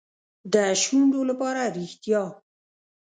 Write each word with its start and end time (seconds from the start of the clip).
د 0.53 0.55
شونډو 0.81 1.21
لپاره 1.29 1.61
ریښتیا. 1.77 2.23